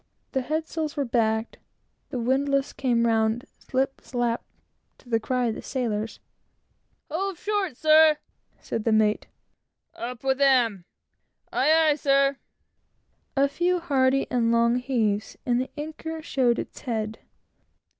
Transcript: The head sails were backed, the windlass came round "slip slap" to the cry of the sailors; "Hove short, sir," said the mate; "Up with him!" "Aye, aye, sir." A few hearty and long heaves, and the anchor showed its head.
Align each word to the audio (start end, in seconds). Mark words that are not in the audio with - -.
The 0.31 0.41
head 0.41 0.67
sails 0.67 0.97
were 0.97 1.05
backed, 1.05 1.59
the 2.09 2.17
windlass 2.17 2.73
came 2.73 3.05
round 3.05 3.45
"slip 3.59 4.01
slap" 4.03 4.41
to 4.97 5.09
the 5.09 5.19
cry 5.19 5.45
of 5.49 5.53
the 5.53 5.61
sailors; 5.61 6.19
"Hove 7.11 7.37
short, 7.37 7.77
sir," 7.77 8.17
said 8.59 8.83
the 8.83 8.91
mate; 8.91 9.27
"Up 9.93 10.23
with 10.23 10.39
him!" 10.39 10.85
"Aye, 11.53 11.89
aye, 11.91 11.95
sir." 11.97 12.37
A 13.37 13.47
few 13.47 13.79
hearty 13.79 14.25
and 14.31 14.51
long 14.51 14.77
heaves, 14.77 15.37
and 15.45 15.61
the 15.61 15.69
anchor 15.77 16.23
showed 16.23 16.57
its 16.57 16.81
head. 16.81 17.19